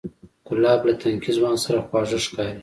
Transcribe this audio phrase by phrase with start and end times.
[0.47, 2.57] ګلاب له تنکي ځوان سره خواږه ښکاري.